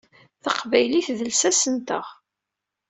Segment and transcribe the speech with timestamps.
[0.43, 2.07] D taqbaylit i d lsas-nteɣ.